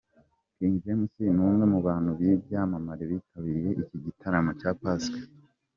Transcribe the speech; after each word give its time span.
King 0.55 0.75
James 0.83 1.13
ni 1.35 1.41
umwe 1.47 1.65
mu 1.73 1.79
bantu 1.87 2.09
b'ibyamamare 2.17 3.03
bitabiriye 3.11 3.69
iki 3.81 3.97
gitaramo 4.05 4.51
cya 4.59 4.71
Pasika. 4.81 5.21